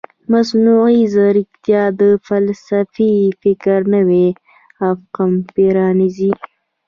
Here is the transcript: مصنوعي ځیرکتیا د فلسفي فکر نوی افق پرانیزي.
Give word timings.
مصنوعي 0.31 1.01
ځیرکتیا 1.13 1.83
د 1.99 2.01
فلسفي 2.27 3.13
فکر 3.41 3.79
نوی 3.95 4.27
افق 4.89 5.17
پرانیزي. 5.53 6.31